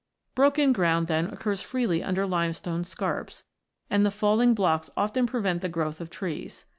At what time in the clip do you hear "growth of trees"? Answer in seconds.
5.69-6.65